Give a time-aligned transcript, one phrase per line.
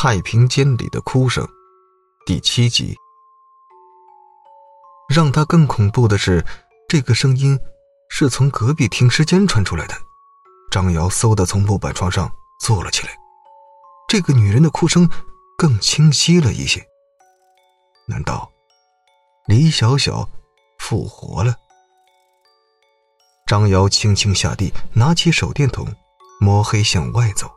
[0.00, 1.44] 太平间里的哭声，
[2.24, 2.96] 第七集。
[5.12, 6.46] 让他更恐怖的是，
[6.88, 7.58] 这个声音
[8.08, 9.94] 是从隔壁停尸间传出来的。
[10.70, 12.30] 张瑶嗖的从木板床上
[12.60, 13.12] 坐了起来，
[14.06, 15.10] 这个女人的哭声
[15.56, 16.80] 更清晰了一些。
[18.06, 18.48] 难道
[19.48, 20.30] 李小小
[20.78, 21.56] 复活了？
[23.48, 25.92] 张瑶轻轻下地，拿起手电筒，
[26.38, 27.50] 摸黑向外走。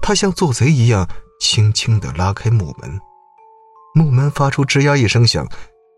[0.00, 1.10] 他像做贼一样。
[1.40, 3.00] 轻轻的拉开木门，
[3.94, 5.48] 木门发出吱呀一声响，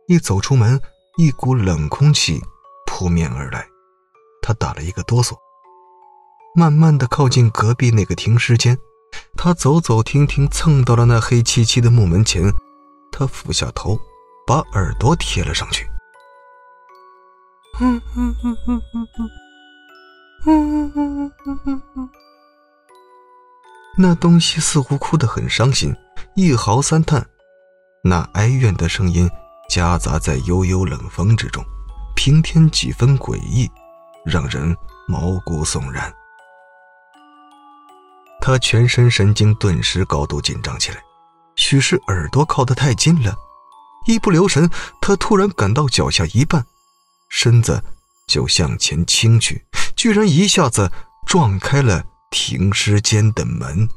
[0.07, 0.81] 一走出门，
[1.19, 2.41] 一股冷空气
[2.87, 3.67] 扑面而来，
[4.41, 5.37] 他打了一个哆嗦，
[6.55, 8.79] 慢慢的靠近隔壁那个停尸间，
[9.37, 12.45] 他走走停停，蹭到了那黑漆漆的木门前，
[13.11, 13.99] 他俯下头，
[14.47, 15.85] 把耳朵贴了上去，
[17.81, 19.09] 嗯嗯嗯嗯嗯
[20.47, 22.11] 嗯嗯嗯嗯嗯。
[23.99, 25.95] 那东西似乎哭得很伤心，
[26.35, 27.27] 一嚎三叹，
[28.03, 29.29] 那哀怨的声音
[29.69, 31.63] 夹杂在悠悠冷风之中，
[32.17, 33.71] 平添几分诡异，
[34.25, 34.75] 让人
[35.07, 36.13] 毛骨悚然。
[38.41, 40.99] 他全身神经顿时高度紧张起来，
[41.55, 43.37] 许是耳朵靠得太近了，
[44.07, 44.71] 一不留神，
[45.03, 46.63] 他突然感到脚下一绊，
[47.29, 47.85] 身子
[48.27, 50.91] 就向前倾去，居然一下子
[51.27, 52.03] 撞开了。
[52.33, 53.89] 停尸间的门，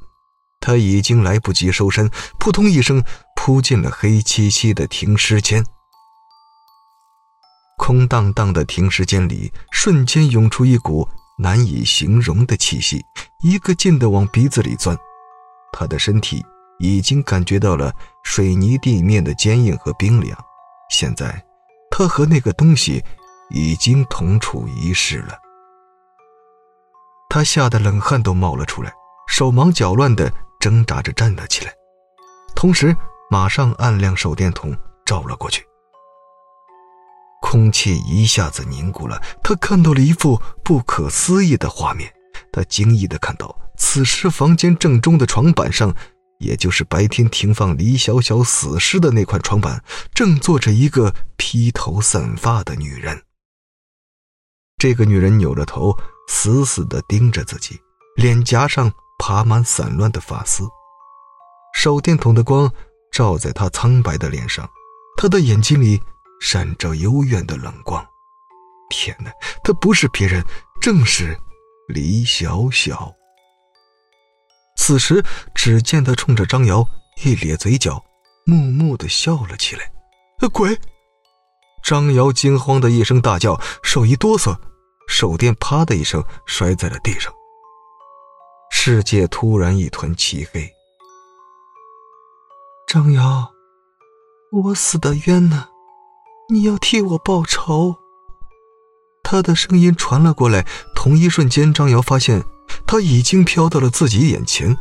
[0.59, 3.03] 他已经来不及收身，扑通一声
[3.35, 5.65] 扑进了黑漆漆的停尸间。
[7.77, 11.07] 空荡荡的停尸间里，瞬间涌出一股
[11.39, 13.03] 难以形容的气息，
[13.41, 14.95] 一个劲的往鼻子里钻。
[15.71, 16.43] 他的身体
[16.79, 20.37] 已经感觉到了水泥地面的坚硬和冰凉，
[20.89, 21.43] 现在
[21.89, 23.03] 他和那个东西
[23.49, 25.37] 已经同处一室了。
[27.29, 28.93] 他吓得冷汗都冒了出来，
[29.27, 31.73] 手忙脚乱地挣扎着站了起来，
[32.55, 32.95] 同时
[33.29, 35.65] 马上按亮手电筒照了过去。
[37.41, 42.11] 空气一下子凝固了，他看到了一幅不可思议的画面。
[42.51, 45.93] 他惊异地看到，此时房间正中的床板上，
[46.39, 53.23] 也就是白天停放李小小死尸的那块床板，正坐着一个披头散发的女人。
[54.77, 55.97] 这个女人扭着头。
[56.27, 57.79] 死死地盯着自己，
[58.15, 60.63] 脸颊上爬满散乱的发丝。
[61.73, 62.71] 手电筒的光
[63.11, 64.69] 照在她苍白的脸上，
[65.17, 66.01] 她的眼睛里
[66.39, 68.05] 闪着幽怨的冷光。
[68.89, 69.31] 天哪，
[69.63, 70.43] 她不是别人，
[70.81, 71.37] 正是
[71.87, 73.13] 李小小。
[74.77, 75.23] 此时，
[75.55, 76.85] 只见他冲着张瑶
[77.23, 78.03] 一咧嘴角，
[78.45, 79.91] 木木地笑了起来。
[80.51, 80.79] 鬼！
[81.83, 84.55] 张瑶惊慌的一声大叫，手一哆嗦。
[85.07, 87.33] 手电啪的一声摔在了地上，
[88.71, 90.69] 世界突然一团漆黑。
[92.87, 93.51] 张瑶，
[94.51, 95.69] 我死的冤呐，
[96.49, 97.95] 你要替我报仇。
[99.23, 102.43] 他的声音传了过来，同一瞬间，张瑶发现
[102.85, 104.77] 他已经飘到了自己眼前，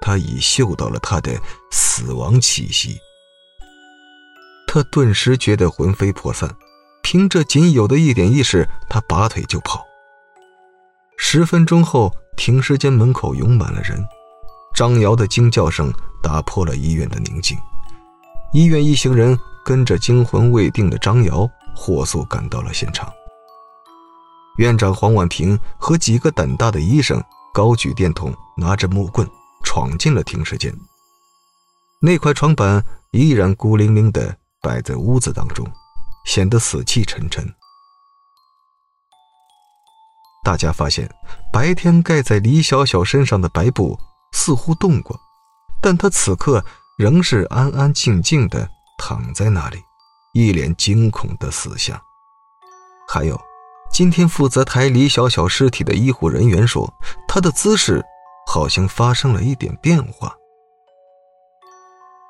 [0.00, 1.40] 他已嗅到了他的
[1.70, 2.98] 死亡气息。
[4.66, 6.56] 他顿时觉得魂飞魄散。
[7.08, 9.86] 凭着仅有的一点意识，他拔腿就跑。
[11.16, 14.04] 十分钟后，停尸间门口涌满了人，
[14.74, 17.56] 张瑶的惊叫声打破了医院的宁静。
[18.52, 23.08] 医院一行人跟着惊魂未定的张瑶，火速赶到了现场。
[24.56, 27.22] 院长黄婉平和几个胆大的医生
[27.54, 29.24] 高举电筒，拿着木棍
[29.62, 30.76] 闯进了停尸间。
[32.00, 35.64] 那块床板依然孤零零地摆在屋子当中。
[36.26, 37.50] 显得死气沉沉。
[40.44, 41.10] 大家发现，
[41.52, 43.98] 白天盖在李小小身上的白布
[44.32, 45.18] 似乎动过，
[45.80, 46.64] 但她此刻
[46.98, 49.78] 仍是安安静静的躺在那里，
[50.34, 52.00] 一脸惊恐的死相。
[53.08, 53.40] 还有，
[53.90, 56.92] 今天负责抬李小小尸体的医护人员说，
[57.26, 58.04] 她的姿势
[58.46, 60.32] 好像发生了一点变化。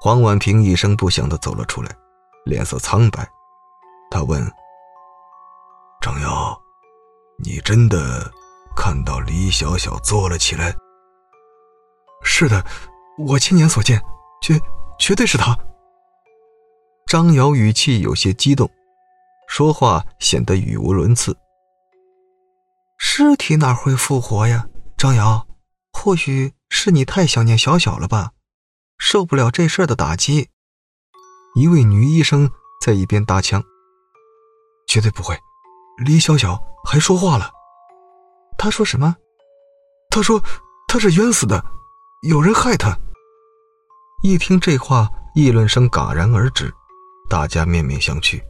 [0.01, 1.95] 黄婉平一声不响的走了出来，
[2.45, 3.29] 脸色苍白。
[4.17, 4.41] 他问
[6.01, 6.59] ：“张瑶，
[7.45, 8.33] 你真的
[8.75, 10.75] 看到李小小坐了起来
[12.25, 12.65] ？”“是的，
[13.19, 14.01] 我亲眼所见，
[14.41, 14.59] 绝
[14.99, 15.55] 绝对是他。”
[17.07, 18.71] 张瑶语气有些激动，
[19.51, 21.37] 说话显得语无伦次。
[22.97, 24.67] “尸体哪会复活呀？
[24.97, 25.47] 张瑶，
[25.93, 28.33] 或许是你太想念小小了吧，
[28.97, 30.49] 受不了这事儿的打击。”
[31.55, 32.51] 一位女医生
[32.83, 33.63] 在一边搭腔。
[34.87, 35.39] 绝对不会，
[36.05, 37.51] 李小小还说话了。
[38.57, 39.15] 他说什么？
[40.11, 40.43] 他说
[40.89, 41.63] 他是冤死的，
[42.29, 42.97] 有人害他。
[44.23, 46.73] 一听这话，议论声戛然而止，
[47.29, 48.41] 大家面面相觑。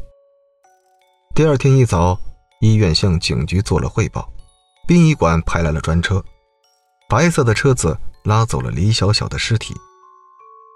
[1.34, 2.16] 第二天一早，
[2.60, 4.30] 医院向警局做了汇报，
[4.86, 6.24] 殡仪馆派来了专车，
[7.08, 9.74] 白色的车子拉走了李小小的尸体。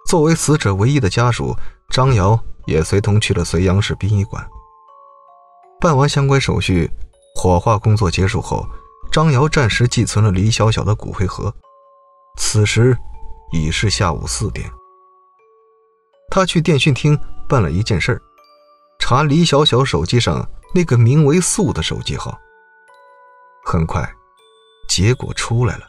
[0.08, 1.54] 作为死者唯一的家属，
[1.90, 4.44] 张瑶也随同去了绥阳市殡仪馆。
[5.80, 6.90] 办完相关手续，
[7.34, 8.68] 火化工作结束后，
[9.10, 11.52] 张瑶暂时寄存了李小小的骨灰盒。
[12.36, 12.96] 此时
[13.52, 14.70] 已是下午四点。
[16.30, 17.18] 他去电讯厅
[17.48, 18.20] 办了一件事
[19.00, 22.38] 查李小小手机上那个名为“素”的手机号。
[23.64, 24.08] 很快，
[24.86, 25.86] 结果出来了，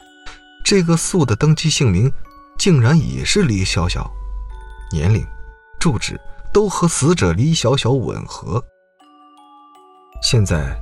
[0.64, 2.10] 这个“素”的登记姓名
[2.58, 4.10] 竟然也是李小小，
[4.90, 5.24] 年龄、
[5.78, 6.18] 住址
[6.52, 8.64] 都和死者李小小吻合。
[10.22, 10.80] 现在，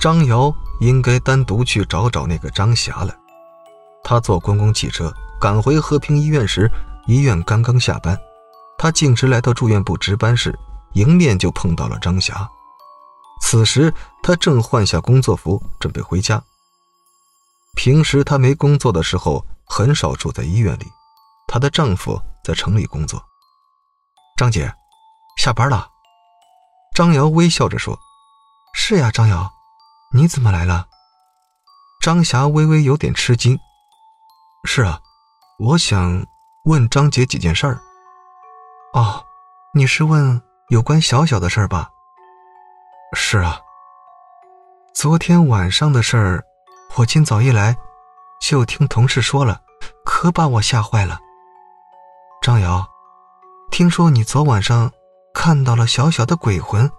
[0.00, 3.14] 张瑶应该单独去找找那个张霞了。
[4.02, 6.70] 他坐公共汽车赶回和平医院时，
[7.06, 8.18] 医院刚刚下班。
[8.78, 10.58] 他径直来到住院部值班室，
[10.94, 12.48] 迎面就碰到了张霞。
[13.42, 13.92] 此时
[14.22, 16.42] 他正换下工作服，准备回家。
[17.76, 20.86] 平时她没工作的时候，很少住在医院里，
[21.46, 23.22] 她的丈夫在城里工作。
[24.36, 24.72] 张姐，
[25.36, 25.86] 下班了。
[26.94, 27.96] 张瑶微笑着说
[28.80, 29.52] ：“是呀，张瑶，
[30.14, 30.86] 你怎么来了？”
[32.00, 33.58] 张霞微微有点吃惊
[34.64, 35.00] ：“是啊，
[35.58, 36.24] 我想
[36.64, 37.80] 问张姐几件事儿。”
[38.94, 39.22] 哦，
[39.74, 41.90] 你是问有关小小的事儿吧？
[43.14, 43.60] 是啊。
[44.94, 46.44] 昨天晚上的事儿，
[46.94, 47.76] 我今早一来，
[48.40, 49.60] 就听同事说了，
[50.04, 51.18] 可把我吓坏了。
[52.40, 52.88] 张瑶，
[53.70, 54.90] 听说你昨晚上
[55.34, 56.90] 看到了小小的鬼魂，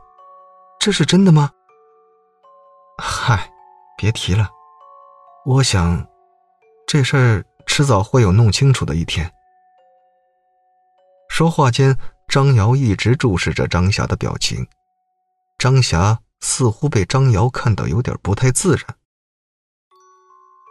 [0.78, 1.50] 这是真的吗？
[3.30, 3.48] 嗨，
[3.96, 4.50] 别提了。
[5.46, 6.04] 我想，
[6.88, 9.32] 这事儿迟早会有弄清楚的一天。
[11.30, 11.96] 说话间，
[12.28, 14.68] 张瑶一直注视着张霞的表情。
[15.60, 18.84] 张霞似乎被张瑶看到有点不太自然。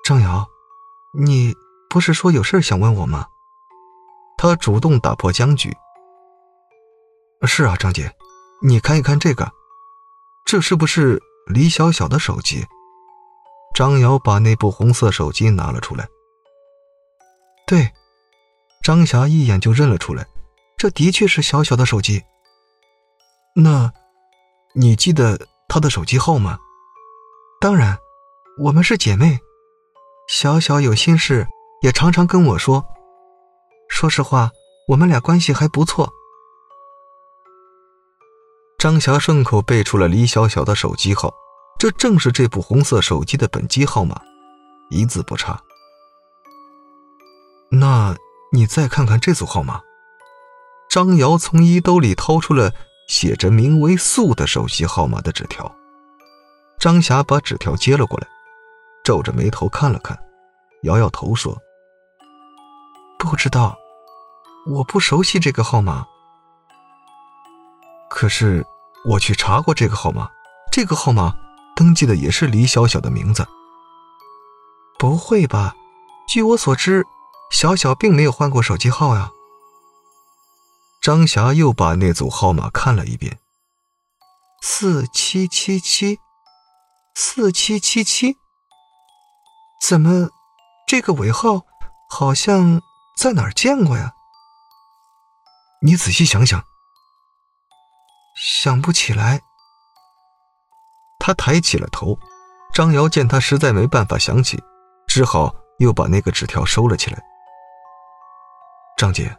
[0.04, 0.44] 张瑶，
[1.16, 1.54] 你
[1.88, 3.24] 不是说有事想问我吗？
[4.36, 5.72] 他主动打破僵局。
[7.46, 8.12] 是啊，张姐，
[8.62, 9.48] 你看一看这个，
[10.44, 12.66] 这是不是李小小的手机？
[13.74, 16.06] 张瑶把那部红色手机拿了出来。
[17.66, 17.90] 对，
[18.82, 20.26] 张霞一眼就认了出来。
[20.76, 22.22] 这的确是小小的手机。
[23.54, 23.90] 那，
[24.74, 26.58] 你记得她的手机号吗？
[27.60, 27.98] 当然，
[28.62, 29.38] 我们是姐妹。
[30.28, 31.48] 小小有心事
[31.82, 32.84] 也常常跟我说。
[33.88, 34.50] 说实话，
[34.88, 36.12] 我们俩关系还不错。
[38.78, 41.34] 张霞顺口背出了李小小的手机号，
[41.80, 44.22] 这正是这部红色手机的本机号码，
[44.88, 45.60] 一字不差。
[47.72, 48.14] 那
[48.52, 49.80] 你再看看这组号码。
[50.88, 52.72] 张瑶从衣兜里掏出了
[53.08, 55.74] 写着名为“素”的手机号码的纸条。
[56.78, 58.28] 张霞把纸条接了过来，
[59.02, 60.16] 皱着眉头看了看，
[60.84, 61.58] 摇摇头说
[63.18, 63.76] ：“不知道，
[64.70, 66.06] 我不熟悉这个号码。
[68.10, 68.66] 可是
[69.04, 70.28] 我去查过这个号码，
[70.72, 71.34] 这个号码
[71.76, 73.46] 登记的也是李小小的名字。
[74.98, 75.74] 不会吧？
[76.28, 77.06] 据我所知，
[77.50, 79.30] 小小并没有换过手机号呀。”
[81.00, 83.38] 张霞又把那组号码看了一遍，
[84.60, 86.18] 四七七七，
[87.14, 88.36] 四七七七，
[89.80, 90.28] 怎么
[90.86, 91.62] 这个尾号
[92.10, 92.82] 好像
[93.16, 94.12] 在哪儿见过呀？
[95.82, 96.64] 你仔细想想，
[98.40, 99.40] 想不起来。
[101.18, 102.16] 他抬起了头，
[102.72, 104.62] 张瑶见他实在没办法想起，
[105.08, 107.20] 只好又把那个纸条收了起来。
[108.96, 109.36] 张姐。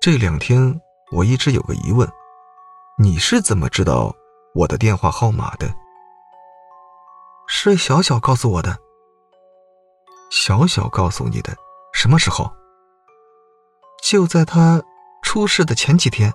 [0.00, 0.78] 这两天
[1.12, 2.06] 我一直有个疑问，
[2.98, 4.14] 你是怎么知道
[4.54, 5.72] 我的电话号码的？
[7.48, 8.76] 是小小告诉我的。
[10.30, 11.56] 小小告诉你的？
[11.94, 12.52] 什么时候？
[14.02, 14.82] 就在他
[15.22, 16.30] 出事的前几天，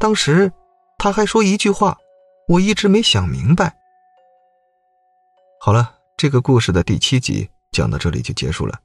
[0.00, 0.50] 当时
[0.98, 1.98] 他还说一句话，
[2.48, 3.76] 我一直没想明白。
[5.60, 8.80] 好了，这个故事的第七集讲到这里就结束了，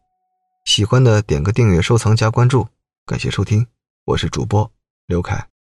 [0.65, 2.67] 喜欢的点个订阅、收藏、加关注，
[3.05, 3.67] 感谢收听。
[4.05, 4.71] 我是主播
[5.07, 5.58] 刘凯。